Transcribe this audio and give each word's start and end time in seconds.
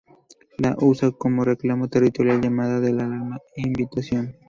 La 0.57 0.75
usa 0.81 1.11
como 1.11 1.43
reclamo 1.43 1.87
territorial, 1.87 2.41
llamada 2.41 2.79
de 2.79 2.89
alarma 2.89 3.37
e 3.55 3.61
invitación. 3.61 4.35